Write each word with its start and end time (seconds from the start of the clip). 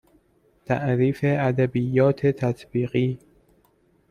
تعریف 0.65 1.19
ادبیات 1.23 2.25
تطبیقی 2.31 3.19